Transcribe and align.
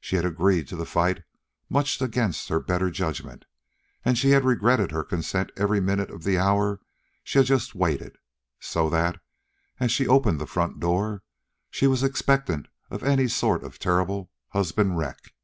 She 0.00 0.16
had 0.16 0.24
agreed 0.24 0.66
to 0.68 0.76
the 0.76 0.86
fight 0.86 1.24
much 1.68 2.00
against 2.00 2.48
her 2.48 2.58
better 2.58 2.90
judgment, 2.90 3.44
and 4.02 4.16
had 4.16 4.42
regretted 4.46 4.92
her 4.92 5.04
consent 5.04 5.52
every 5.58 5.78
minute 5.78 6.10
of 6.10 6.24
the 6.24 6.38
hour 6.38 6.80
she 7.22 7.36
had 7.40 7.48
just 7.48 7.74
waited; 7.74 8.16
so 8.60 8.88
that, 8.88 9.20
as 9.78 9.92
she 9.92 10.08
opened 10.08 10.40
the 10.40 10.46
front 10.46 10.80
door, 10.80 11.22
she 11.70 11.86
was 11.86 12.02
expectant 12.02 12.66
of 12.88 13.02
any 13.02 13.28
sort 13.28 13.62
of 13.62 13.74
a 13.74 13.78
terrible 13.78 14.30
husband 14.52 14.96
wreck. 14.96 15.34